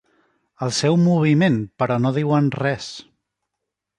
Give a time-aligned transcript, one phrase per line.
[0.67, 2.89] El seu moviment, però no diuen res.